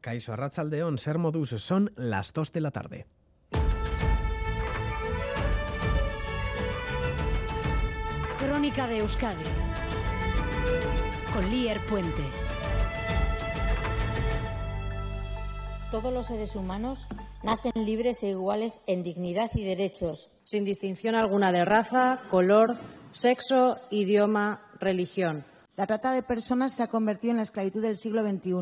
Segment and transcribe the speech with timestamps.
[0.00, 3.06] Caixo Arrachaldeón, Ser Modus, son las 2 de la tarde.
[8.38, 9.44] Crónica de Euskadi
[11.32, 12.22] con Lier Puente.
[15.90, 17.08] Todos los seres humanos
[17.42, 22.78] nacen libres e iguales en dignidad y derechos, sin distinción alguna de raza, color,
[23.10, 25.44] sexo, idioma, religión.
[25.80, 28.52] La trata de personas se ha convertido en la esclavitud del siglo XXI.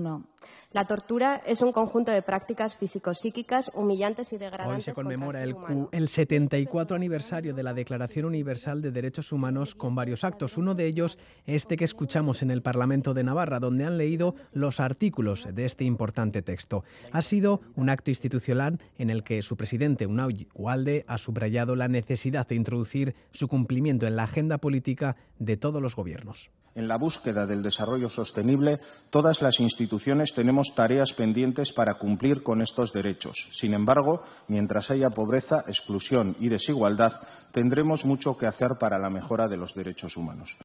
[0.70, 4.76] La tortura es un conjunto de prácticas físico-psíquicas humillantes y degradantes.
[4.76, 5.56] Hoy se conmemora el,
[5.90, 10.56] el 74 aniversario de la Declaración Universal de Derechos Humanos con varios actos.
[10.56, 14.78] Uno de ellos, este que escuchamos en el Parlamento de Navarra, donde han leído los
[14.78, 16.84] artículos de este importante texto.
[17.10, 21.88] Ha sido un acto institucional en el que su presidente, Unai Ualde, ha subrayado la
[21.88, 26.52] necesidad de introducir su cumplimiento en la agenda política de todos los gobiernos.
[26.78, 28.78] En la búsqueda del desarrollo sostenible,
[29.10, 33.48] todas las instituciones tenemos tareas pendientes para cumplir con estos derechos.
[33.50, 37.14] Sin embargo, mientras haya pobreza, exclusión y desigualdad,
[37.50, 40.56] tendremos mucho que hacer para la mejora de los derechos humanos.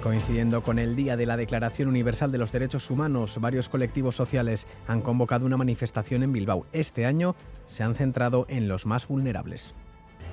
[0.00, 4.68] Coincidiendo con el Día de la Declaración Universal de los Derechos Humanos, varios colectivos sociales
[4.86, 6.66] han convocado una manifestación en Bilbao.
[6.72, 7.34] Este año
[7.66, 9.74] se han centrado en los más vulnerables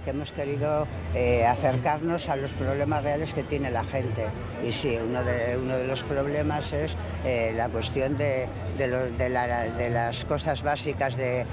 [0.04, 4.26] que hemos querido eh, acercarnos a los problemas reales que tiene la gente.
[4.66, 10.26] Y sí, uno de, uno de los problemas es eh, la cuestión de, de, las
[10.26, 11.46] cosas básicas de,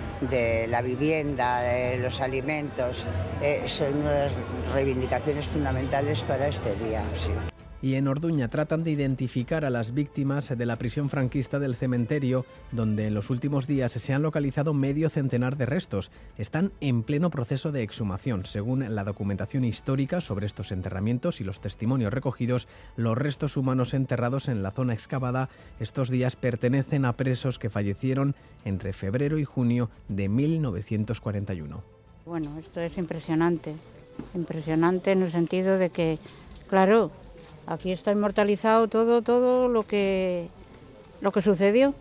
[0.69, 3.07] la vivienda, de los alimentos.
[3.43, 4.33] Eh, son unas
[4.73, 7.03] reivindicaciones fundamentales para este día.
[7.17, 11.75] Sí y en Orduña tratan de identificar a las víctimas de la prisión franquista del
[11.75, 16.11] cementerio, donde en los últimos días se han localizado medio centenar de restos.
[16.39, 18.47] Están en pleno proceso de exhumación.
[18.47, 24.49] Según la documentación histórica sobre estos enterramientos y los testimonios recogidos, los restos humanos enterrados
[24.49, 25.49] en la zona excavada
[25.81, 31.83] estos días pertenecen a presos que fallecieron entre febrero y junio de 1941.
[32.25, 33.75] Bueno, esto es impresionante,
[34.35, 36.19] impresionante en el sentido de que,
[36.69, 37.13] claro,
[37.67, 40.49] Aquí está inmortalizado todo, todo lo que,
[41.21, 41.95] lo que sucedió.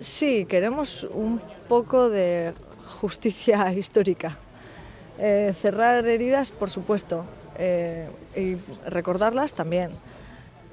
[0.00, 2.54] Sí, queremos un poco de
[3.00, 4.38] justicia histórica.
[5.18, 7.24] Eh, cerrar heridas, por supuesto,
[7.58, 8.56] eh, y
[8.88, 9.90] recordarlas también.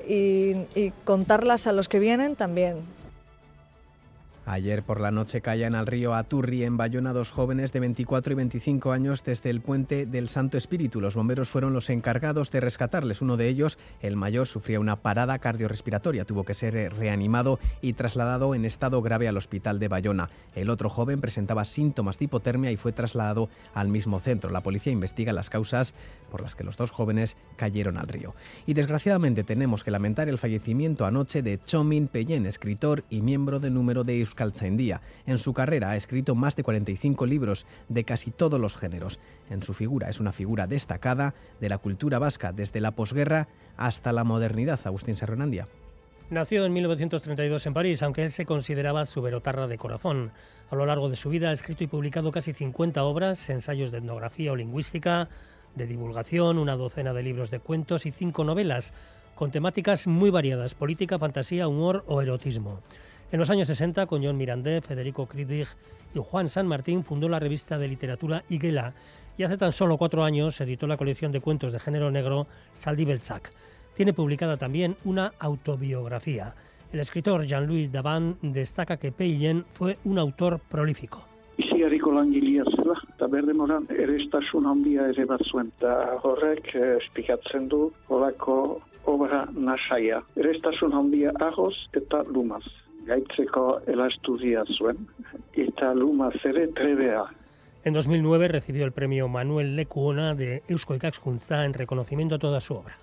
[0.08, 2.95] y contarlas a los que vienen también.
[4.48, 8.36] Ayer por la noche caían al río Aturri en Bayona dos jóvenes de 24 y
[8.36, 11.02] 25 años desde el puente del Santo Espíritu.
[11.02, 13.24] Los bomberos fueron los encargados de rescatarles.
[13.24, 16.26] Uno de ellos, el mayor, sufría una parada cardiorrespiratoria.
[16.26, 20.30] Tuvo que ser eh, reanimado y trasladado en estado grave al hospital de Bayona.
[20.54, 24.52] El otro joven presentaba síntomas de hipotermia y fue trasladado al mismo centro.
[24.52, 25.96] La policía investiga las causas
[26.30, 28.36] por las que los dos jóvenes cayeron al río.
[28.68, 33.72] Y desgraciadamente tenemos que lamentar el fallecimiento anoche de Chomin Peyen, escritor y miembro de
[33.72, 34.14] número de
[34.78, 39.20] día En su carrera ha escrito más de 45 libros de casi todos los géneros.
[39.50, 43.48] En su figura es una figura destacada de la cultura vasca desde la posguerra
[43.78, 44.80] hasta la modernidad.
[44.86, 45.68] Agustín Serronandia.
[46.30, 50.32] Nació en 1932 en París, aunque él se consideraba su verotarra de corazón.
[50.72, 54.00] A lo largo de su vida ha escrito y publicado casi 50 obras, ensayos de
[54.00, 55.30] etnografía o lingüística,
[55.76, 58.94] de divulgación, una docena de libros de cuentos y cinco novelas,
[59.36, 62.80] con temáticas muy variadas, política, fantasía, humor o erotismo.
[63.36, 65.68] En los años 60, con John Mirandé, Federico Kriedrich
[66.14, 68.94] y Juan San Martín, fundó la revista de literatura Iguela
[69.38, 73.52] y hace tan solo cuatro años editó la colección de cuentos de género negro Saldibelsac.
[73.94, 76.56] Tiene publicada también una autobiografía.
[76.94, 81.22] El escritor Jean-Louis Davan destaca que Peillen fue un autor prolífico.
[81.58, 85.74] Isiariko langilea zela, eta berdemoran erestasun handia ere bat zuen.
[85.76, 90.24] Eta horrek eh, espikatzen du horako obra nasaia.
[90.40, 92.64] Erestasun handia ahoz eta lumaz.
[97.84, 102.74] En 2009 recibió el premio Manuel Lecuona de Eusko Ikakskuntza en reconocimiento a toda su
[102.74, 102.98] obra.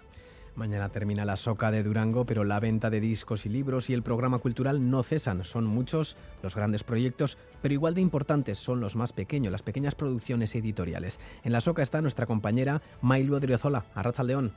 [0.55, 4.03] Mañana termina la soca de Durango, pero la venta de discos y libros y el
[4.03, 5.45] programa cultural no cesan.
[5.45, 9.95] Son muchos los grandes proyectos, pero igual de importantes son los más pequeños, las pequeñas
[9.95, 11.21] producciones editoriales.
[11.43, 14.53] En la soca está nuestra compañera Mailu Adriozola, Arraza León.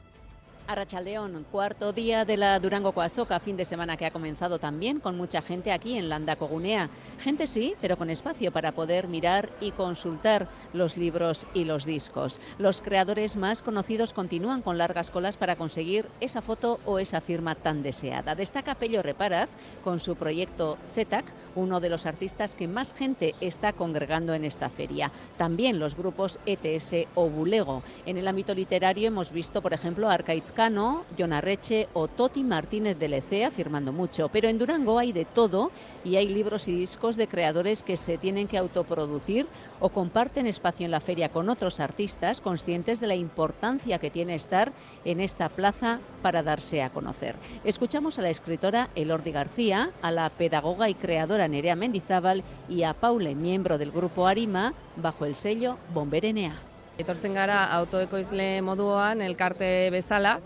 [0.68, 5.16] Arrachaldeón, cuarto día de la Durango Coasoca, fin de semana que ha comenzado también con
[5.16, 6.90] mucha gente aquí en Landacogunea.
[7.20, 12.40] Gente sí, pero con espacio para poder mirar y consultar los libros y los discos.
[12.58, 17.54] Los creadores más conocidos continúan con largas colas para conseguir esa foto o esa firma
[17.54, 18.34] tan deseada.
[18.34, 19.52] Destaca Pello Reparaz
[19.84, 24.70] con su proyecto SETAC, uno de los artistas que más gente está congregando en esta
[24.70, 25.12] feria.
[25.38, 27.84] También los grupos ETS o Bulego.
[28.08, 32.98] En el ámbito literario hemos visto, por ejemplo, Arcaiz Cano, Jon Arreche o Toti Martínez
[32.98, 34.30] de Lecea firmando mucho.
[34.30, 35.70] Pero en Durango hay de todo
[36.04, 39.48] y hay libros y discos de creadores que se tienen que autoproducir
[39.80, 44.36] o comparten espacio en la feria con otros artistas conscientes de la importancia que tiene
[44.36, 44.72] estar
[45.04, 47.36] en esta plaza para darse a conocer.
[47.64, 52.94] Escuchamos a la escritora Elordi García, a la pedagoga y creadora Nerea Mendizábal y a
[52.94, 56.75] Paule, miembro del grupo Arima, bajo el sello Bomberenea.
[56.98, 60.38] Etortzen gara autoekoizle moduan elkarte bezala,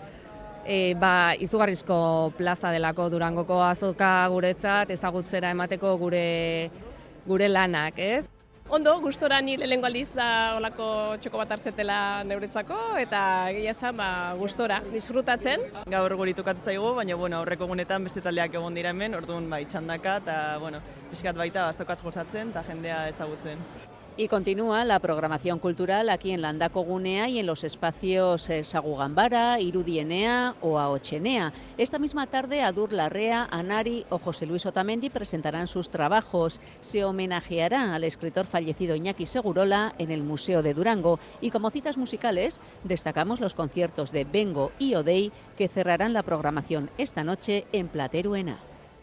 [0.66, 6.26] e, ba, izugarrizko plaza delako Durangoko azoka guretzat ezagutzera emateko gure
[7.30, 8.26] gure lanak, ez?
[8.70, 14.10] Ondo, gustora ni lehengo aldiz da olako txoko bat hartzetela neuretzako eta egia esan ba,
[14.38, 15.66] gustora, disfrutatzen.
[15.90, 19.64] Gaur guri tokatu zaigu, baina bueno, aurreko egunetan beste taldeak egon dira hemen, orduan bai
[19.66, 23.89] txandaka eta bueno, pixkat baita bastokatz gozatzen eta jendea ezagutzen.
[24.20, 29.62] Y continúa la programación cultural aquí en Landaco Gunea y en los espacios eh, Sagugambara,
[29.62, 31.54] Irudienea o Aochenea.
[31.78, 36.60] Esta misma tarde Adur Larrea, Anari o José Luis Otamendi presentarán sus trabajos.
[36.82, 41.96] Se homenajeará al escritor fallecido Iñaki Segurola en el Museo de Durango y como citas
[41.96, 47.88] musicales destacamos los conciertos de Bengo y Odei que cerrarán la programación esta noche en
[47.88, 48.58] Plateruena.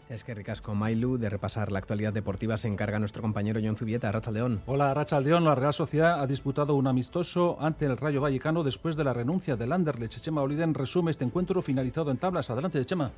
[0.08, 4.12] Es que ricasco Mailu de repasar la actualidad deportiva se encarga nuestro compañero John Zubieta,
[4.12, 4.62] Racha León.
[4.66, 8.94] Hola Racha León, la Real Sociedad ha disputado un amistoso ante el Rayo Vallecano después
[8.94, 10.20] de la renuncia del Anderlecht.
[10.20, 12.50] Chema Oliden resume este encuentro finalizado en tablas.
[12.50, 13.10] Adelante, Chema.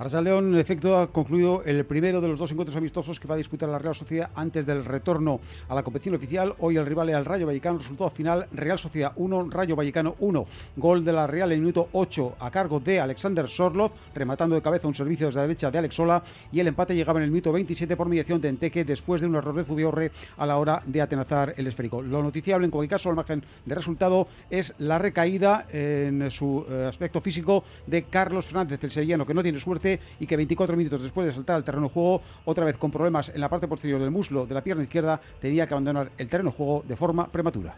[0.00, 3.34] Arrasal León, en efecto, ha concluido el primero de los dos encuentros amistosos que va
[3.34, 6.54] a disputar la Real Sociedad antes del retorno a la competición oficial.
[6.60, 7.76] Hoy el rival es el Rayo Vallecano.
[7.76, 10.46] Resultado final: Real Sociedad 1, Rayo Vallecano 1.
[10.78, 14.62] Gol de la Real en el minuto 8 a cargo de Alexander Sorlov, rematando de
[14.62, 16.22] cabeza un servicio desde la derecha de Alex Sola.
[16.50, 19.34] Y el empate llegaba en el minuto 27 por mediación de Enteque después de un
[19.34, 22.00] error de Zubiorre a la hora de atenazar el esférico.
[22.00, 26.86] Lo noticiable, en cualquier caso, al margen de resultado, es la recaída en su eh,
[26.88, 31.02] aspecto físico de Carlos Fernández, el sevillano, que no tiene suerte y que 24 minutos
[31.02, 34.00] después de saltar al terreno de juego, otra vez con problemas en la parte posterior
[34.00, 37.26] del muslo de la pierna izquierda, tenía que abandonar el terreno de juego de forma
[37.26, 37.74] prematura.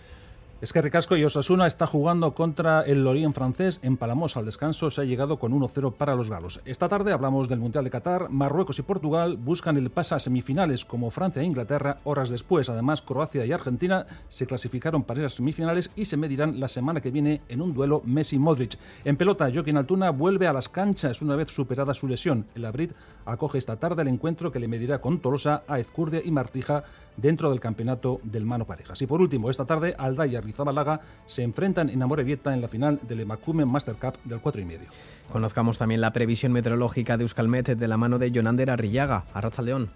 [0.62, 4.36] Es que Ricasco y Osasuna está jugando contra el Lorient francés en Palamos.
[4.36, 6.60] Al descanso se ha llegado con 1-0 para los galos.
[6.64, 8.30] Esta tarde hablamos del Mundial de Qatar.
[8.30, 12.68] Marruecos y Portugal buscan el pase a semifinales como Francia e Inglaterra horas después.
[12.68, 17.10] Además, Croacia y Argentina se clasificaron para esas semifinales y se medirán la semana que
[17.10, 18.78] viene en un duelo Messi-Modric.
[19.04, 22.46] En pelota, Joaquín Altuna vuelve a las canchas una vez superada su lesión.
[22.54, 22.92] El Abrid
[23.26, 26.84] acoge esta tarde el encuentro que le medirá con Tolosa, a Ezcurdia y Martija
[27.16, 29.00] dentro del campeonato del mano parejas.
[29.02, 33.00] Y por último, esta tarde Aldaya y Rizabalaga se enfrentan en Amorebieta en la final
[33.02, 34.88] del Emacumen Master Cup del 4 y medio.
[35.30, 39.90] Conozcamos también la previsión meteorológica de Euskalmet de la mano de Jonander Arrillaga, Arraza León.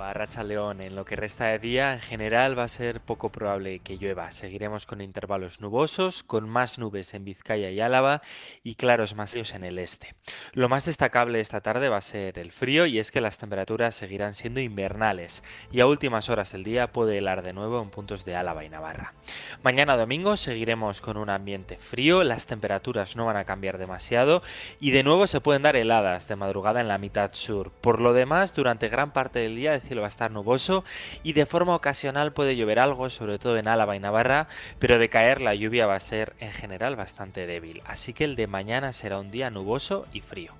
[0.00, 0.80] A Racha León.
[0.80, 4.32] En lo que resta de día, en general va a ser poco probable que llueva.
[4.32, 8.20] Seguiremos con intervalos nubosos, con más nubes en Vizcaya y Álava
[8.64, 10.16] y claros más fríos en el este.
[10.54, 13.94] Lo más destacable esta tarde va a ser el frío y es que las temperaturas
[13.94, 18.24] seguirán siendo invernales y a últimas horas del día puede helar de nuevo en puntos
[18.24, 19.14] de Álava y Navarra.
[19.62, 24.42] Mañana domingo seguiremos con un ambiente frío, las temperaturas no van a cambiar demasiado
[24.80, 27.70] y de nuevo se pueden dar heladas de madrugada en la mitad sur.
[27.70, 30.84] Por lo demás, durante gran parte del día el cielo va a estar nuboso
[31.22, 34.48] y de forma ocasional puede llover algo, sobre todo en Álava y Navarra,
[34.78, 37.82] pero de caer la lluvia va a ser en general bastante débil.
[37.86, 40.52] Así que el de mañana será un día nuboso y frío.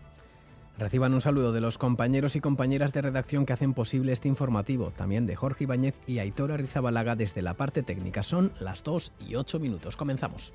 [0.78, 4.92] Reciban un saludo de los compañeros y compañeras de redacción que hacen posible este informativo,
[4.92, 8.22] también de Jorge Ibáñez y Aitor Rizabalaga desde la parte técnica.
[8.22, 9.98] Son las 2 y 8 minutos.
[9.98, 10.54] Comenzamos.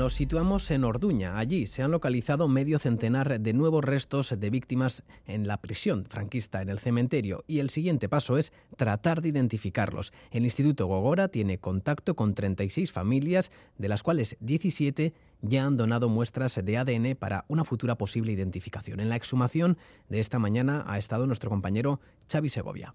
[0.00, 1.36] Nos situamos en Orduña.
[1.36, 6.62] Allí se han localizado medio centenar de nuevos restos de víctimas en la prisión franquista,
[6.62, 10.14] en el cementerio, y el siguiente paso es tratar de identificarlos.
[10.30, 16.08] El Instituto Gogora tiene contacto con 36 familias, de las cuales 17 ya han donado
[16.08, 19.00] muestras de ADN para una futura posible identificación.
[19.00, 19.76] En la exhumación
[20.08, 22.94] de esta mañana ha estado nuestro compañero Xavi Segovia.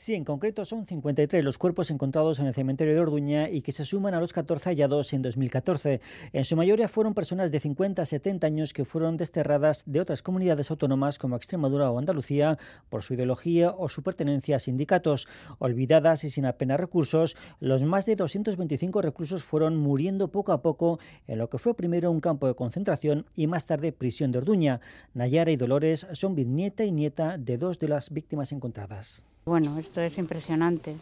[0.00, 3.70] Sí, en concreto son 53 los cuerpos encontrados en el cementerio de Orduña y que
[3.70, 6.00] se suman a los 14 hallados en 2014.
[6.32, 10.22] En su mayoría fueron personas de 50 a 70 años que fueron desterradas de otras
[10.22, 12.56] comunidades autónomas como Extremadura o Andalucía
[12.88, 15.28] por su ideología o su pertenencia a sindicatos.
[15.58, 20.98] Olvidadas y sin apenas recursos, los más de 225 reclusos fueron muriendo poco a poco
[21.26, 24.80] en lo que fue primero un campo de concentración y más tarde prisión de Orduña.
[25.12, 29.26] Nayara y Dolores son bisnieta y nieta de dos de las víctimas encontradas.
[29.50, 30.94] Bueno, esto es impresionante,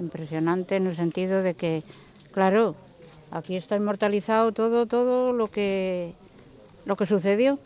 [0.00, 1.84] impresionante en el sentido de que,
[2.32, 2.74] claro,
[3.30, 6.12] aquí está inmortalizado todo, todo lo que,
[6.86, 7.56] lo que sucedió.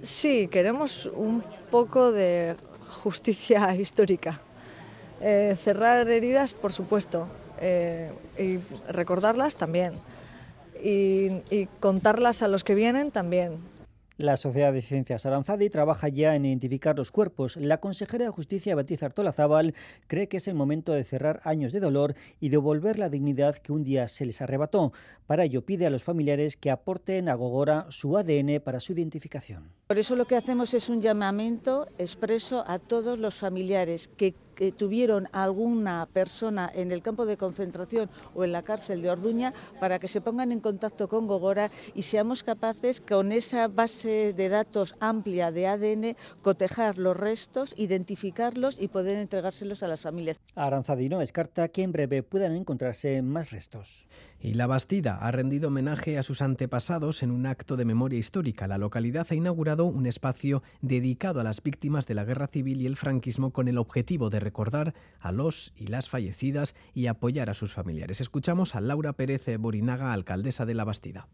[0.00, 2.56] Sí, queremos un poco de
[3.02, 4.40] justicia histórica.
[5.20, 7.26] Eh, cerrar heridas, por supuesto,
[7.60, 8.60] eh, y
[8.90, 9.92] recordarlas también.
[10.82, 13.58] y contarlas a los que vienen también.
[14.16, 17.56] La Sociedad de Ciencias Aranzadi trabaja ya en identificar los cuerpos.
[17.56, 19.74] La consejera de Justicia, Beatriz Artola Zabal,
[20.06, 23.72] cree que es el momento de cerrar años de dolor y devolver la dignidad que
[23.72, 24.92] un día se les arrebató.
[25.26, 29.72] Para ello pide a los familiares que aporten a Gogora su ADN para su identificación.
[29.88, 34.72] Por eso lo que hacemos es un llamamiento expreso a todos los familiares que que
[34.72, 39.98] tuvieron alguna persona en el campo de concentración o en la cárcel de Orduña para
[39.98, 44.94] que se pongan en contacto con Gogora y seamos capaces con esa base de datos
[45.00, 50.38] amplia de ADN cotejar los restos, identificarlos y poder entregárselos a las familias.
[50.54, 54.06] Aranzadino descarta que en breve puedan encontrarse más restos.
[54.44, 58.68] Y la Bastida ha rendido homenaje a sus antepasados en un acto de memoria histórica.
[58.68, 62.84] La localidad ha inaugurado un espacio dedicado a las víctimas de la guerra civil y
[62.84, 67.54] el franquismo con el objetivo de recordar a los y las fallecidas y apoyar a
[67.54, 68.20] sus familiares.
[68.20, 71.26] Escuchamos a Laura Pérez Borinaga, alcaldesa de la Bastida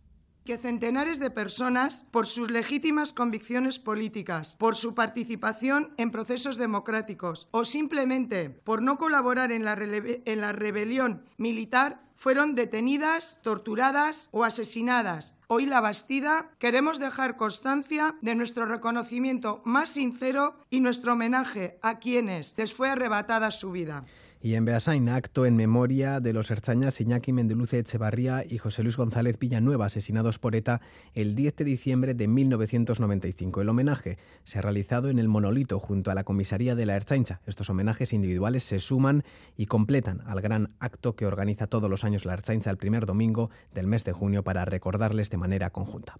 [0.44, 7.48] que centenares de personas, por sus legítimas convicciones políticas, por su participación en procesos democráticos
[7.50, 14.44] o simplemente por no colaborar en la, en la rebelión militar, fueron detenidas, torturadas o
[14.44, 15.38] asesinadas.
[15.46, 21.98] Hoy la Bastida queremos dejar constancia de nuestro reconocimiento más sincero y nuestro homenaje a
[21.98, 24.02] quienes les fue arrebatada su vida.
[24.42, 28.96] Y en Beasain, acto en memoria de los herchañas Iñaki Mendeluce Echevarría y José Luis
[28.96, 30.80] González Villanueva, asesinados por ETA
[31.12, 33.60] el 10 de diciembre de 1995.
[33.60, 37.42] El homenaje se ha realizado en el monolito junto a la comisaría de la Erchaincha.
[37.44, 39.24] Estos homenajes individuales se suman
[39.58, 43.50] y completan al gran acto que organiza todos los años la Erchaincha el primer domingo
[43.74, 46.16] del mes de junio para recordarles de manera conjunta.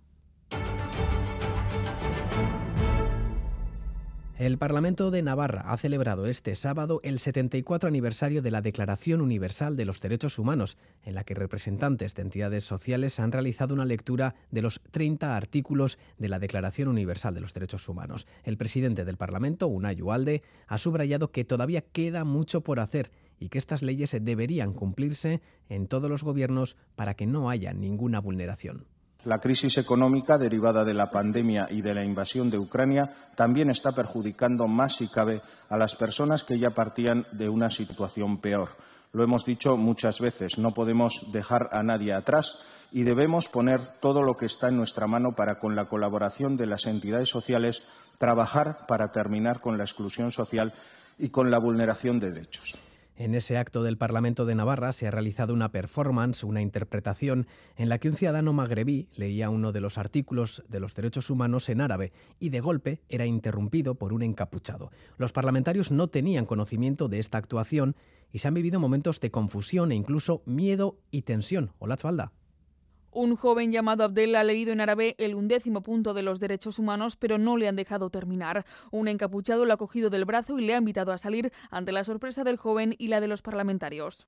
[4.40, 9.76] El Parlamento de Navarra ha celebrado este sábado el 74 aniversario de la Declaración Universal
[9.76, 14.36] de los Derechos Humanos, en la que representantes de entidades sociales han realizado una lectura
[14.50, 18.26] de los 30 artículos de la Declaración Universal de los Derechos Humanos.
[18.42, 23.50] El presidente del Parlamento, Unai Ualde, ha subrayado que todavía queda mucho por hacer y
[23.50, 28.86] que estas leyes deberían cumplirse en todos los gobiernos para que no haya ninguna vulneración.
[29.24, 33.92] La crisis económica derivada de la pandemia y de la invasión de Ucrania también está
[33.92, 38.70] perjudicando más si cabe a las personas que ya partían de una situación peor.
[39.12, 42.58] Lo hemos dicho muchas veces, no podemos dejar a nadie atrás
[42.92, 46.66] y debemos poner todo lo que está en nuestra mano para, con la colaboración de
[46.66, 47.82] las entidades sociales,
[48.16, 50.72] trabajar para terminar con la exclusión social
[51.18, 52.78] y con la vulneración de derechos.
[53.16, 57.88] En ese acto del Parlamento de Navarra se ha realizado una performance, una interpretación, en
[57.88, 61.80] la que un ciudadano magrebí leía uno de los artículos de los derechos humanos en
[61.80, 64.90] árabe y de golpe era interrumpido por un encapuchado.
[65.18, 67.94] Los parlamentarios no tenían conocimiento de esta actuación
[68.32, 71.72] y se han vivido momentos de confusión e incluso miedo y tensión.
[71.78, 72.39] Hola.
[73.12, 77.16] Un joven llamado Abdel ha leído en árabe el undécimo punto de los derechos humanos,
[77.16, 78.64] pero no le han dejado terminar.
[78.90, 82.04] Un encapuchado lo ha cogido del brazo y le ha invitado a salir ante la
[82.04, 84.26] sorpresa del joven y la de los parlamentarios.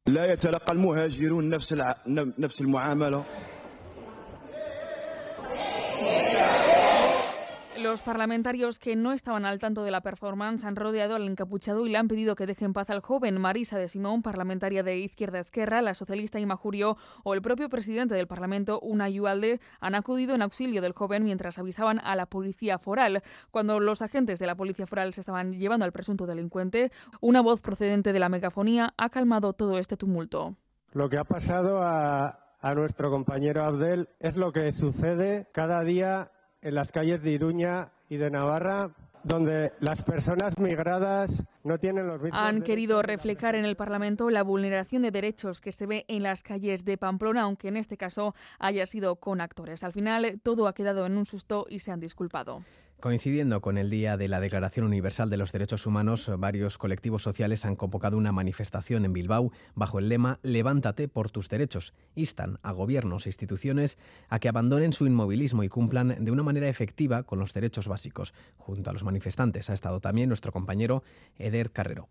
[7.82, 11.90] Los parlamentarios que no estaban al tanto de la performance han rodeado al encapuchado y
[11.90, 13.40] le han pedido que deje en paz al joven.
[13.40, 18.14] Marisa de Simón, parlamentaria de Izquierda Esquerra, la socialista Ima Jurio o el propio presidente
[18.14, 22.78] del Parlamento, Una Yualde, han acudido en auxilio del joven mientras avisaban a la policía
[22.78, 23.20] foral.
[23.50, 27.60] Cuando los agentes de la policía foral se estaban llevando al presunto delincuente, una voz
[27.60, 30.54] procedente de la megafonía ha calmado todo este tumulto.
[30.92, 36.30] Lo que ha pasado a, a nuestro compañero Abdel es lo que sucede cada día
[36.62, 38.90] en las calles de Iruña y de Navarra
[39.24, 41.30] donde las personas migradas
[41.62, 45.72] no tienen los mismos Han querido reflejar en el Parlamento la vulneración de derechos que
[45.72, 49.84] se ve en las calles de Pamplona, aunque en este caso haya sido con actores.
[49.84, 52.64] Al final todo ha quedado en un susto y se han disculpado.
[53.02, 57.64] Coincidiendo con el Día de la Declaración Universal de los Derechos Humanos, varios colectivos sociales
[57.64, 61.94] han convocado una manifestación en Bilbao bajo el lema Levántate por tus derechos.
[62.14, 66.68] Instan a gobiernos e instituciones a que abandonen su inmovilismo y cumplan de una manera
[66.68, 68.34] efectiva con los derechos básicos.
[68.56, 71.02] Junto a los manifestantes ha estado también nuestro compañero
[71.38, 72.08] Eder Carrero.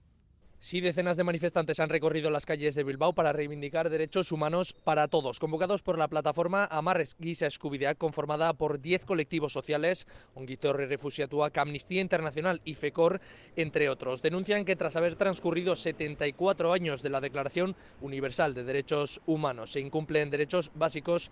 [0.63, 5.07] Sí, decenas de manifestantes han recorrido las calles de Bilbao para reivindicar derechos humanos para
[5.07, 11.57] todos, convocados por la plataforma Amarres Guisa Escubideak, conformada por 10 colectivos sociales, Onguitorre Refusiatuak,
[11.57, 13.21] Amnistía Internacional y FECOR,
[13.55, 14.21] entre otros.
[14.21, 19.79] Denuncian que tras haber transcurrido 74 años de la Declaración Universal de Derechos Humanos, se
[19.79, 21.31] incumplen derechos básicos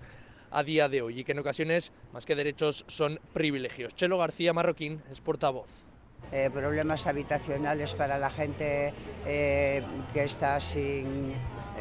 [0.50, 3.94] a día de hoy y que en ocasiones, más que derechos, son privilegios.
[3.94, 5.89] Chelo García Marroquín es portavoz.
[6.32, 8.94] Eh, problemas habitacionales para la gente
[9.26, 9.84] eh,
[10.14, 11.34] que está sin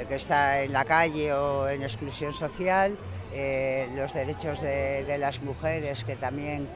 [0.08, 2.96] que está en la calle o en exclusión social,
[3.96, 6.68] los derechos de, las mujeres que también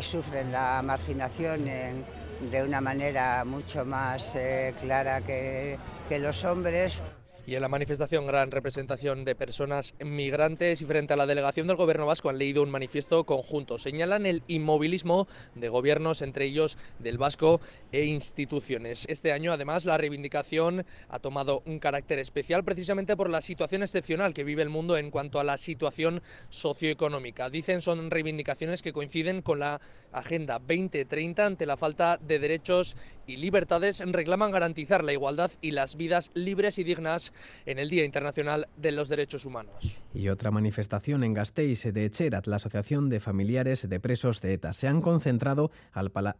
[0.00, 4.32] sufren la marginación de una manera mucho más
[4.80, 5.78] clara que
[6.18, 7.00] los hombres
[7.46, 11.76] y en la manifestación gran representación de personas migrantes y frente a la delegación del
[11.76, 13.78] gobierno vasco han leído un manifiesto conjunto.
[13.78, 17.60] Señalan el inmovilismo de gobiernos, entre ellos del vasco
[17.92, 19.06] e instituciones.
[19.08, 24.34] Este año, además, la reivindicación ha tomado un carácter especial precisamente por la situación excepcional
[24.34, 27.48] que vive el mundo en cuanto a la situación socioeconómica.
[27.48, 29.80] Dicen son reivindicaciones que coinciden con la
[30.12, 34.00] Agenda 2030 ante la falta de derechos y libertades.
[34.00, 37.32] Reclaman garantizar la igualdad y las vidas libres y dignas
[37.64, 39.74] en el Día Internacional de los Derechos Humanos.
[40.14, 44.72] Y otra manifestación en Gasteiz de Echerat, la Asociación de Familiares de Presos de ETA,
[44.72, 45.70] se han concentrado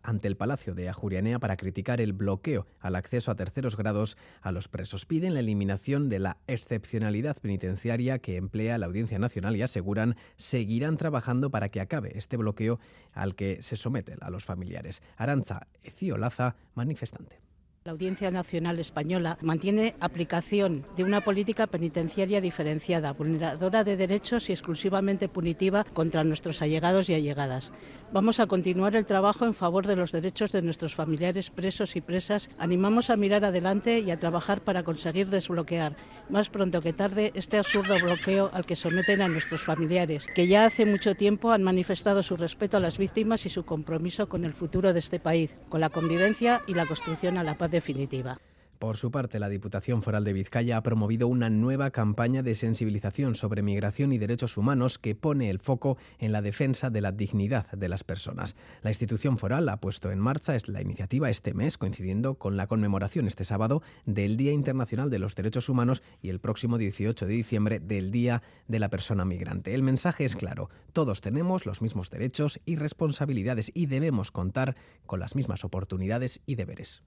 [0.03, 4.53] ante el Palacio de Ajurianea para criticar el bloqueo al acceso a terceros grados a
[4.53, 5.07] los presos.
[5.07, 10.97] Piden la eliminación de la excepcionalidad penitenciaria que emplea la Audiencia Nacional y aseguran seguirán
[10.97, 12.79] trabajando para que acabe este bloqueo
[13.13, 15.03] al que se someten a los familiares.
[15.17, 17.46] Aranza Eciolaza, manifestante.
[17.87, 24.53] La Audiencia Nacional Española mantiene aplicación de una política penitenciaria diferenciada, vulneradora de derechos y
[24.53, 27.71] exclusivamente punitiva contra nuestros allegados y allegadas.
[28.13, 32.01] Vamos a continuar el trabajo en favor de los derechos de nuestros familiares presos y
[32.01, 32.49] presas.
[32.59, 35.95] Animamos a mirar adelante y a trabajar para conseguir desbloquear,
[36.29, 40.65] más pronto que tarde, este absurdo bloqueo al que someten a nuestros familiares, que ya
[40.65, 44.55] hace mucho tiempo han manifestado su respeto a las víctimas y su compromiso con el
[44.55, 48.39] futuro de este país, con la convivencia y la construcción a la paz definitiva.
[48.79, 53.35] Por su parte, la Diputación Foral de Vizcaya ha promovido una nueva campaña de sensibilización
[53.35, 57.71] sobre migración y derechos humanos que pone el foco en la defensa de la dignidad
[57.71, 58.55] de las personas.
[58.83, 63.27] La institución foral ha puesto en marcha la iniciativa este mes, coincidiendo con la conmemoración
[63.27, 67.81] este sábado del Día Internacional de los Derechos Humanos y el próximo 18 de diciembre
[67.81, 69.75] del Día de la Persona Migrante.
[69.75, 75.19] El mensaje es claro, todos tenemos los mismos derechos y responsabilidades y debemos contar con
[75.19, 77.03] las mismas oportunidades y deberes.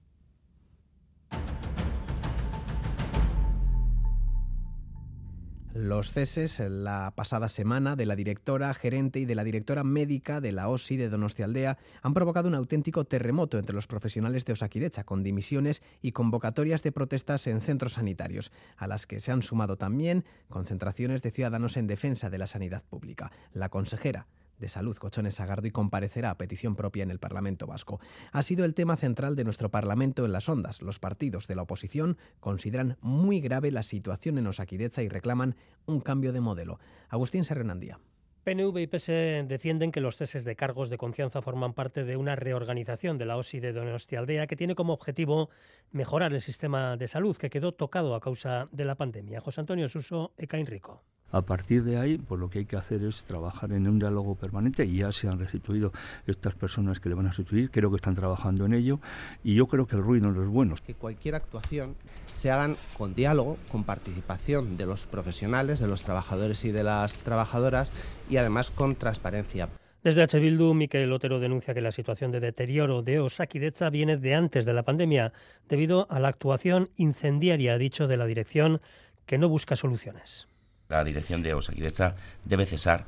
[5.72, 10.50] Los ceses la pasada semana de la directora gerente y de la directora médica de
[10.50, 15.22] la OSI de Donostialdea han provocado un auténtico terremoto entre los profesionales de Osakidecha, con
[15.22, 20.24] dimisiones y convocatorias de protestas en centros sanitarios, a las que se han sumado también
[20.48, 23.30] concentraciones de ciudadanos en defensa de la sanidad pública.
[23.52, 24.26] La consejera
[24.60, 28.00] de Salud, Cochones Sagardo, y comparecerá a petición propia en el Parlamento Vasco.
[28.30, 30.82] Ha sido el tema central de nuestro Parlamento en las ondas.
[30.82, 36.00] Los partidos de la oposición consideran muy grave la situación en Osakidecha y reclaman un
[36.00, 36.78] cambio de modelo.
[37.08, 37.98] Agustín Serrenandía.
[38.42, 39.06] PNV y PS
[39.46, 43.36] defienden que los ceses de cargos de confianza forman parte de una reorganización de la
[43.36, 45.50] OSI de Donostialdea que tiene como objetivo
[45.92, 49.40] mejorar el sistema de salud que quedó tocado a causa de la pandemia.
[49.40, 50.96] José Antonio Suso, Ecain Rico.
[51.32, 54.34] A partir de ahí, pues lo que hay que hacer es trabajar en un diálogo
[54.34, 55.92] permanente y ya se han restituido
[56.26, 58.98] estas personas que le van a restituir, creo que están trabajando en ello
[59.44, 60.74] y yo creo que el ruido no es bueno.
[60.84, 61.94] Que cualquier actuación
[62.32, 67.16] se hagan con diálogo, con participación de los profesionales, de los trabajadores y de las
[67.18, 67.92] trabajadoras
[68.28, 69.68] y además con transparencia.
[70.02, 70.40] Desde H.
[70.40, 74.72] Bildu, Miquel Otero denuncia que la situación de deterioro de Osakidecha viene de antes de
[74.72, 75.32] la pandemia,
[75.68, 78.80] debido a la actuación incendiaria, dicho, de la dirección,
[79.26, 80.49] que no busca soluciones
[80.96, 83.04] la dirección de Osakidecha debe cesar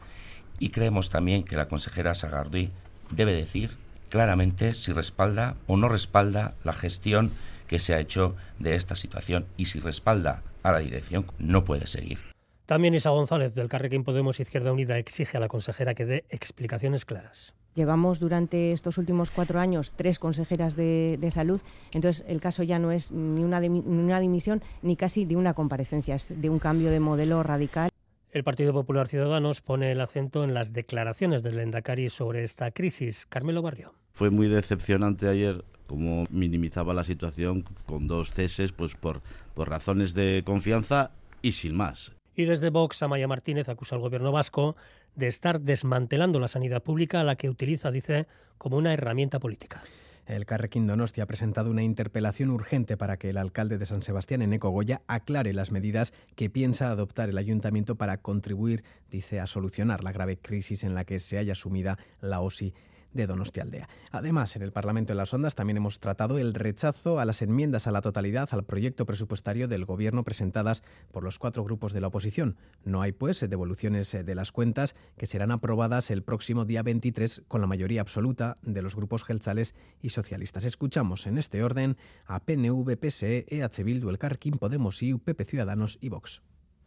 [0.58, 2.70] y creemos también que la consejera Sagardui
[3.10, 3.76] debe decir
[4.08, 7.32] claramente si respalda o no respalda la gestión
[7.66, 11.86] que se ha hecho de esta situación y si respalda a la dirección no puede
[11.86, 12.18] seguir.
[12.66, 17.04] También Isa González del Carrequín Podemos Izquierda Unida exige a la consejera que dé explicaciones
[17.04, 17.54] claras.
[17.74, 21.60] Llevamos durante estos últimos cuatro años tres consejeras de, salud,
[21.92, 25.54] entonces el caso ya no es ni una, ni una dimisión ni casi de una
[25.54, 27.88] comparecencia, es de un cambio de modelo radical.
[28.30, 33.26] El Partido Popular Ciudadanos pone el acento en las declaraciones del Endacari sobre esta crisis.
[33.26, 33.92] Carmelo Barrio.
[34.10, 39.20] Fue muy decepcionante ayer cómo minimizaba la situación con dos ceses pues por,
[39.54, 41.10] por razones de confianza
[41.42, 42.12] y sin más.
[42.34, 44.76] Y desde Vox, Amaya Martínez acusa al gobierno vasco
[45.14, 48.26] de estar desmantelando la sanidad pública, a la que utiliza, dice,
[48.58, 49.80] como una herramienta política.
[50.26, 54.40] El Carrequín Donosti ha presentado una interpelación urgente para que el alcalde de San Sebastián,
[54.40, 60.04] Eneco Goya, aclare las medidas que piensa adoptar el ayuntamiento para contribuir, dice, a solucionar
[60.04, 62.72] la grave crisis en la que se haya sumida la OSI
[63.12, 63.88] de Donostialdea.
[64.10, 67.86] Además, en el Parlamento de las Ondas también hemos tratado el rechazo a las enmiendas
[67.86, 72.08] a la totalidad al proyecto presupuestario del Gobierno presentadas por los cuatro grupos de la
[72.08, 72.56] oposición.
[72.84, 77.60] No hay, pues, devoluciones de las cuentas que serán aprobadas el próximo día 23 con
[77.60, 80.64] la mayoría absoluta de los grupos gelzales y socialistas.
[80.64, 81.96] Escuchamos en este orden
[82.26, 86.42] a PNV, PSE, EH Bildu, El Carquín, Podemos, y PP Ciudadanos y Vox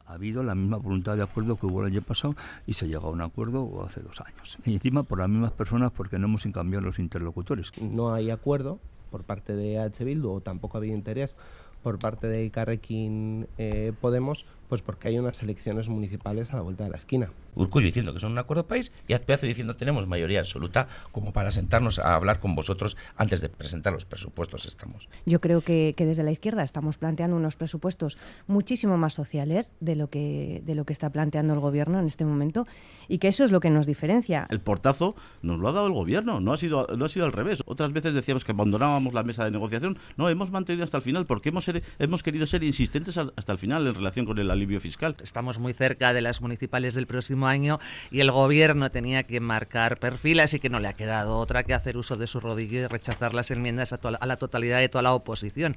[0.07, 3.07] ha habido la misma voluntad de acuerdo que hubo el año pasado y se llegó
[3.07, 4.57] a un acuerdo hace dos años.
[4.65, 7.71] Y encima por las mismas personas porque no hemos cambiado los interlocutores.
[7.81, 8.79] No hay acuerdo
[9.11, 10.03] por parte de H.
[10.03, 11.37] Bildu o tampoco ha habido interés
[11.83, 16.83] por parte de Carrequín eh, Podemos, pues porque hay unas elecciones municipales a la vuelta
[16.85, 17.31] de la esquina.
[17.55, 21.51] Urcullo diciendo que son un acuerdo país y Azpiazu diciendo tenemos mayoría absoluta como para
[21.51, 25.07] sentarnos a hablar con vosotros antes de presentar los presupuestos estamos.
[25.25, 30.07] Yo creo que, desde la izquierda estamos planteando unos presupuestos muchísimo más sociales de lo
[30.07, 32.67] que de lo que está planteando el gobierno en este momento
[33.07, 34.47] y que eso es lo que nos diferencia.
[34.49, 37.31] El portazo nos lo ha dado el gobierno, no ha sido no ha sido al
[37.31, 37.63] revés.
[37.65, 41.25] Otras veces decíamos que abandonábamos la mesa de negociación, no hemos mantenido hasta el final
[41.25, 41.65] porque hemos
[41.99, 45.15] hemos querido ser insistentes hasta el final en relación con el alivio fiscal.
[45.21, 47.79] Estamos muy cerca de las municipales del próximo año
[48.11, 51.73] y el gobierno tenía que marcar perfil, así que no le ha quedado otra que
[51.73, 55.03] hacer uso de su rodillo y rechazar las enmiendas a, a la totalidad de toda
[55.03, 55.75] la oposición.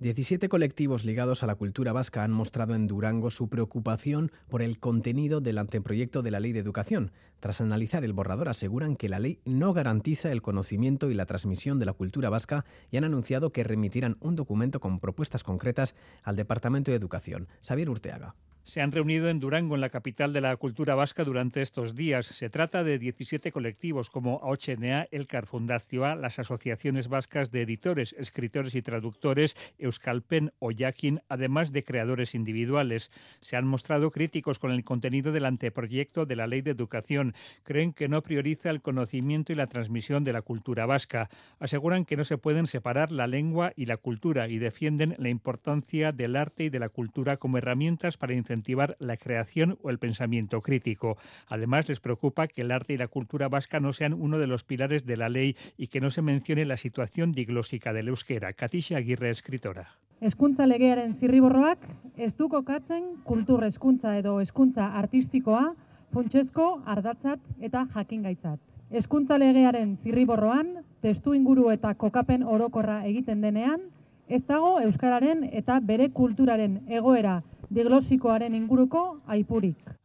[0.00, 4.78] 17 colectivos ligados a la cultura vasca han mostrado en Durango su preocupación por el
[4.78, 7.12] contenido del anteproyecto de la Ley de Educación.
[7.38, 11.78] Tras analizar el borrador, aseguran que la ley no garantiza el conocimiento y la transmisión
[11.78, 16.36] de la cultura vasca y han anunciado que remitirán un documento con propuestas concretas al
[16.36, 17.48] Departamento de Educación.
[17.60, 21.62] Xavier Urteaga se han reunido en Durango, en la capital de la cultura vasca, durante
[21.62, 22.26] estos días.
[22.26, 28.74] Se trata de 17 colectivos como OCNA, Elcar Fundazioa, las asociaciones vascas de editores, escritores
[28.74, 33.10] y traductores, Euskalpen o Yakin, además de creadores individuales.
[33.40, 37.34] Se han mostrado críticos con el contenido del anteproyecto de la Ley de Educación.
[37.64, 41.28] Creen que no prioriza el conocimiento y la transmisión de la cultura vasca.
[41.58, 46.12] Aseguran que no se pueden separar la lengua y la cultura y defienden la importancia
[46.12, 48.49] del arte y de la cultura como herramientas para incentivar
[48.98, 51.16] la creación o el pensamiento crítico.
[51.48, 54.64] Además, les preocupa que el arte y la cultura vasca no sean uno de los
[54.64, 58.52] pilares de la ley y que no se mencione la situación diglósica del euskera.
[58.52, 59.88] Katisha Aguirre, escritora.
[60.20, 61.78] Eskuntza legearen zirriborroak
[62.16, 65.74] ez du kokatzen kultur eskuntza edo eskuntza artistikoa
[66.12, 68.60] funtsezko ardatzat eta jakingaitzat.
[68.90, 73.80] Eskuntza legearen zirriborroan, testu inguru eta kokapen orokorra egiten denean,
[74.28, 77.40] ez dago euskararen eta bere kulturaren egoera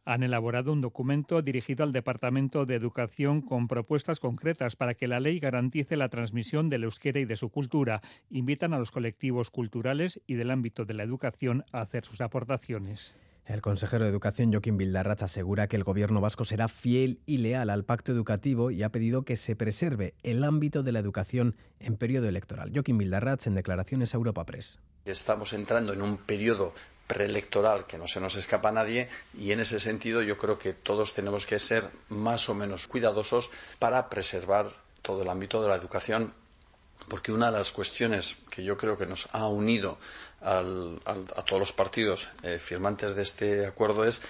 [0.04, 5.18] Han elaborado un documento dirigido al Departamento de Educación con propuestas concretas para que la
[5.18, 8.02] ley garantice la transmisión del euskera y de su cultura.
[8.30, 13.16] Invitan a los colectivos culturales y del ámbito de la educación a hacer sus aportaciones.
[13.46, 17.70] El consejero de Educación, Joaquín Vildarrach, asegura que el gobierno vasco será fiel y leal
[17.70, 21.96] al pacto educativo y ha pedido que se preserve el ámbito de la educación en
[21.96, 22.70] periodo electoral.
[22.72, 24.78] Joaquín Vildarrach en declaraciones a Europa Press.
[25.04, 26.72] Estamos entrando en un periodo
[27.06, 30.72] preelectoral que no se nos escapa a nadie y en ese sentido yo creo que
[30.72, 34.70] todos tenemos que ser más o menos cuidadosos para preservar
[35.02, 36.34] todo el ámbito de la educación
[37.08, 39.98] porque una de las cuestiones que yo creo que nos ha unido
[40.40, 40.62] a
[41.44, 44.22] todos los partidos eh, firmantes de este acuerdo es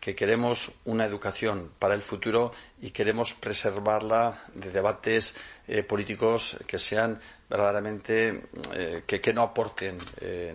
[0.00, 5.34] que queremos una educación para el futuro y queremos preservarla de debates
[5.66, 7.18] eh, políticos que sean
[7.48, 9.98] verdaderamente eh, que, no aporten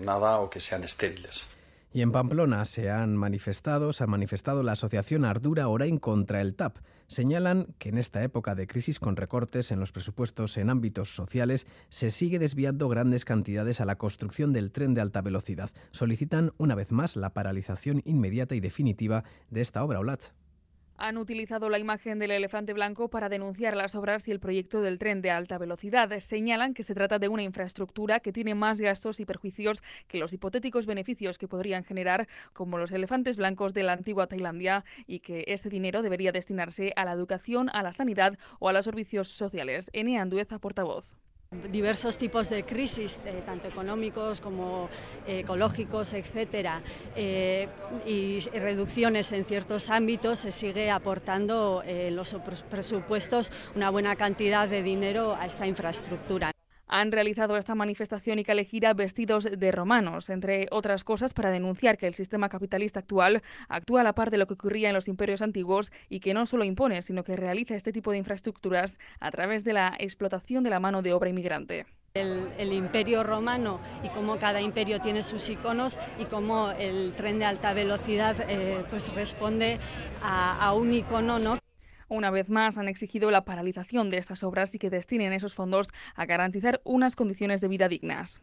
[0.02, 1.59] nada o que sean estériles.
[1.92, 6.54] Y en Pamplona se han manifestado, se ha manifestado la asociación Ardura Orain contra el
[6.54, 6.78] TAP.
[7.08, 11.66] Señalan que en esta época de crisis con recortes en los presupuestos en ámbitos sociales
[11.90, 15.72] se sigue desviando grandes cantidades a la construcción del tren de alta velocidad.
[15.90, 20.26] Solicitan una vez más la paralización inmediata y definitiva de esta obra OLAT
[21.00, 25.00] han utilizado la imagen del elefante blanco para denunciar las obras y el proyecto del
[25.00, 26.10] tren de alta velocidad.
[26.20, 30.34] Señalan que se trata de una infraestructura que tiene más gastos y perjuicios que los
[30.34, 35.46] hipotéticos beneficios que podrían generar, como los elefantes blancos de la antigua Tailandia, y que
[35.48, 39.90] ese dinero debería destinarse a la educación, a la sanidad o a los servicios sociales.
[39.94, 41.20] Enea Andueza, portavoz
[41.72, 44.90] diversos tipos de crisis, eh, tanto económicos como
[45.28, 46.82] eh, ecológicos, etcétera,
[47.16, 47.68] eh,
[48.06, 52.36] y reducciones en ciertos ámbitos, se sigue aportando en los
[52.70, 56.52] presupuestos una buena cantidad de dinero a esta infraestructura
[56.90, 62.08] han realizado esta manifestación y calejira vestidos de romanos, entre otras cosas para denunciar que
[62.08, 65.42] el sistema capitalista actual actúa a la par de lo que ocurría en los imperios
[65.42, 69.64] antiguos y que no solo impone, sino que realiza este tipo de infraestructuras a través
[69.64, 71.86] de la explotación de la mano de obra inmigrante.
[72.16, 77.46] El, imperio romano y cómo cada imperio tiene sus iconos y cómo el tren de
[77.46, 79.78] alta velocidad eh, pues responde
[80.22, 81.59] a, a un icono ¿no?
[82.10, 85.90] Una vez más han exigido la paralización de estas obras y que destinen esos fondos
[86.16, 88.42] a garantizar unas condiciones de vida dignas.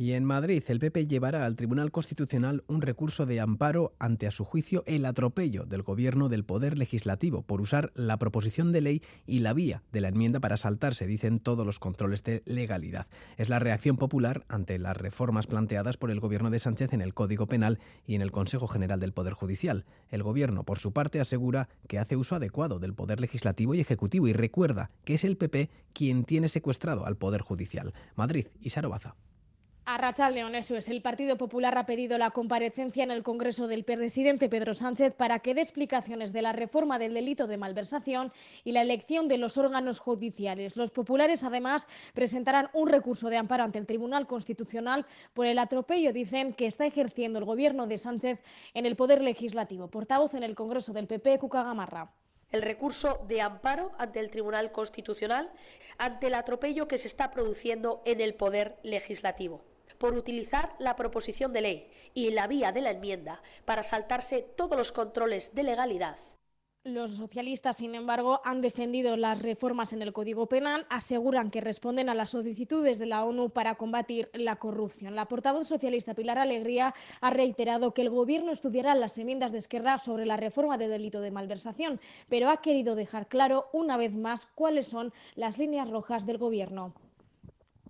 [0.00, 4.30] Y en Madrid, el PP llevará al Tribunal Constitucional un recurso de amparo ante, a
[4.30, 9.02] su juicio, el atropello del Gobierno del Poder Legislativo por usar la proposición de ley
[9.26, 13.08] y la vía de la enmienda para saltarse, dicen todos los controles de legalidad.
[13.38, 17.12] Es la reacción popular ante las reformas planteadas por el Gobierno de Sánchez en el
[17.12, 19.84] Código Penal y en el Consejo General del Poder Judicial.
[20.10, 24.28] El Gobierno, por su parte, asegura que hace uso adecuado del Poder Legislativo y Ejecutivo
[24.28, 27.94] y recuerda que es el PP quien tiene secuestrado al Poder Judicial.
[28.14, 29.16] Madrid y Sarobaza.
[29.90, 30.86] A León, eso es.
[30.90, 35.38] El Partido Popular ha pedido la comparecencia en el Congreso del presidente Pedro Sánchez para
[35.38, 38.30] que dé explicaciones de la reforma del delito de malversación
[38.64, 40.76] y la elección de los órganos judiciales.
[40.76, 46.12] Los populares, además, presentarán un recurso de amparo ante el Tribunal Constitucional por el atropello,
[46.12, 48.42] dicen, que está ejerciendo el Gobierno de Sánchez
[48.74, 49.88] en el Poder Legislativo.
[49.88, 52.12] Portavoz en el Congreso del PP, Cuca Gamarra
[52.50, 55.50] el recurso de amparo ante el Tribunal Constitucional
[55.98, 59.62] ante el atropello que se está produciendo en el Poder Legislativo
[59.98, 64.78] por utilizar la proposición de ley y la vía de la enmienda para saltarse todos
[64.78, 66.16] los controles de legalidad
[66.88, 72.08] los socialistas, sin embargo, han defendido las reformas en el Código Penal, aseguran que responden
[72.08, 75.14] a las solicitudes de la ONU para combatir la corrupción.
[75.14, 79.98] La portavoz socialista Pilar Alegría ha reiterado que el Gobierno estudiará las enmiendas de Esquerra
[79.98, 84.46] sobre la reforma de delito de malversación, pero ha querido dejar claro una vez más
[84.54, 86.94] cuáles son las líneas rojas del Gobierno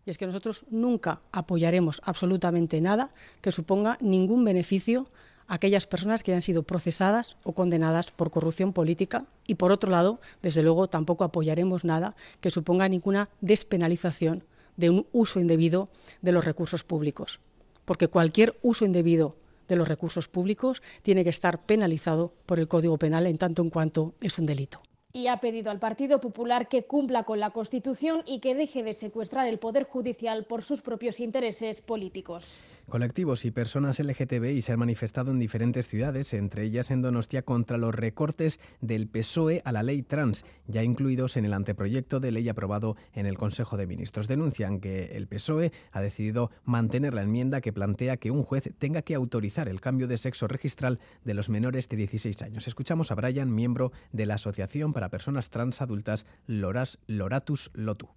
[0.09, 3.11] y es que nosotros nunca apoyaremos absolutamente nada
[3.43, 5.05] que suponga ningún beneficio
[5.47, 9.27] a aquellas personas que hayan sido procesadas o condenadas por corrupción política.
[9.47, 14.45] Y, por otro lado, desde luego, tampoco apoyaremos nada que suponga ninguna despenalización
[14.79, 15.91] de un uso indebido
[16.23, 17.39] de los recursos públicos,
[17.85, 19.37] porque cualquier uso indebido
[19.69, 23.69] de los recursos públicos tiene que estar penalizado por el Código Penal en tanto en
[23.69, 24.81] cuanto es un delito
[25.19, 28.95] y ha pedido al Partido Popular que cumpla con la Constitución y que deje de
[28.95, 32.57] secuestrar el Poder Judicial por sus propios intereses políticos.
[32.89, 37.77] Colectivos y personas LGTBI se han manifestado en diferentes ciudades, entre ellas en Donostia, contra
[37.77, 42.49] los recortes del PSOE a la ley trans, ya incluidos en el anteproyecto de ley
[42.49, 44.27] aprobado en el Consejo de Ministros.
[44.27, 49.03] Denuncian que el PSOE ha decidido mantener la enmienda que plantea que un juez tenga
[49.03, 52.69] que autorizar el cambio de sexo registral de los menores de 16 años.
[52.69, 58.09] Escuchamos a Brian, miembro de la Asociación para Personas Trans Adultas Loras, Loratus Lotu.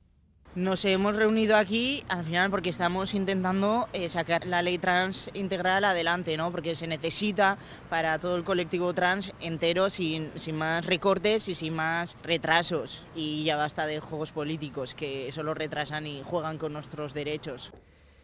[0.54, 5.86] Nos hemos reunido aquí al final porque estamos intentando eh, sacar la ley trans integral
[5.86, 6.52] adelante, ¿no?
[6.52, 7.58] porque se necesita
[7.90, 13.06] para todo el colectivo trans entero sin, sin más recortes y sin más retrasos.
[13.16, 17.72] Y ya basta de juegos políticos que solo retrasan y juegan con nuestros derechos.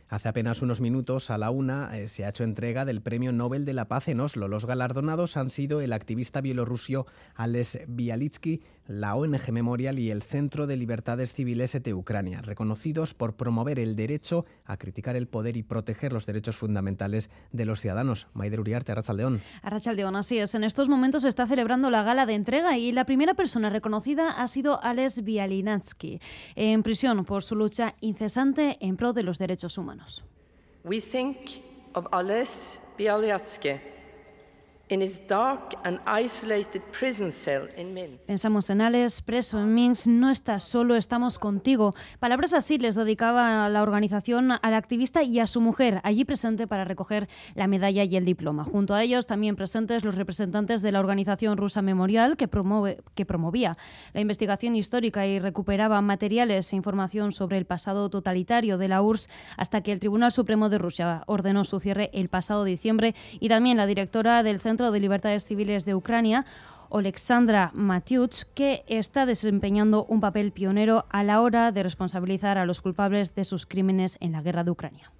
[0.10, 3.66] Hace apenas unos minutos, a la una, eh, se ha hecho entrega del Premio Nobel
[3.66, 4.48] de la Paz en Oslo.
[4.48, 10.66] Los galardonados han sido el activista bielorruso Ales Bialitsky, la ONG Memorial y el Centro
[10.66, 15.64] de Libertades Civiles de Ucrania, reconocidos por promover el derecho a criticar el poder y
[15.64, 18.28] proteger los derechos fundamentales de los ciudadanos.
[18.34, 19.42] Maider Uriarte, Arrachaldeón.
[19.62, 20.56] Arrachaldeón, así es.
[20.56, 24.32] En estos momentos se está celebrando la gala de entrega y la primera persona reconocida
[24.32, 26.20] ha sido Ales Bialinatsky,
[26.56, 30.24] en prisión por su lucha incesante en pro de los derechos humanos.
[30.84, 31.38] We think
[31.94, 33.97] of Ales Bialyatsky
[38.26, 41.94] Pensamos en Alex, preso en Minsk, no estás solo, estamos contigo.
[42.20, 46.86] Palabras así les dedicaba la organización al activista y a su mujer, allí presente para
[46.86, 48.64] recoger la medalla y el diploma.
[48.64, 52.50] Junto a ellos también presentes los representantes de la organización rusa Memorial, que,
[53.14, 53.78] que promovía
[54.14, 59.30] la investigación histórica y recuperaba materiales e información sobre el pasado totalitario de la URSS
[59.58, 63.76] hasta que el Tribunal Supremo de Rusia ordenó su cierre el pasado diciembre, y también
[63.76, 66.46] la directora del Centro De Libertades Civiles de Ucrania,
[66.92, 72.82] Alexandra Matiuch, que está desempeñando un papel pionero a la hora de responsabilizar a los
[72.82, 75.12] culpables de sus crímenes en la guerra de Ucrania.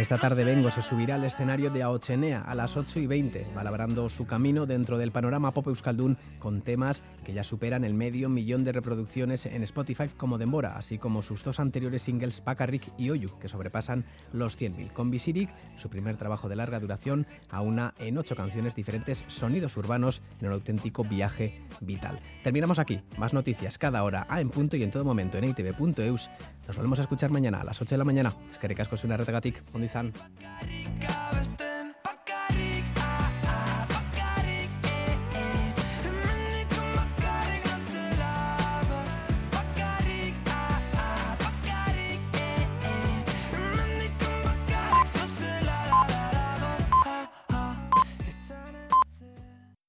[0.00, 4.08] Esta tarde Vengo se subirá al escenario de Aochenea a las 8 y 20, palabrando
[4.08, 8.64] su camino dentro del panorama pop euskaldun con temas que ya superan el medio millón
[8.64, 13.36] de reproducciones en Spotify como Dembora, así como sus dos anteriores singles Pacarric y Oyu,
[13.40, 14.92] que sobrepasan los 100.000.
[14.92, 20.22] Con Visiric, su primer trabajo de larga duración, aúna en ocho canciones diferentes sonidos urbanos
[20.40, 22.16] en un auténtico viaje vital.
[22.42, 23.02] Terminamos aquí.
[23.18, 26.30] Más noticias cada hora, a en punto y en todo momento en itv.eus
[26.70, 28.32] nos volvemos a escuchar mañana a las 8 de la mañana.
[28.48, 29.60] Es que recasco soy una retegatic.
[29.72, 30.12] ¿Dónde están?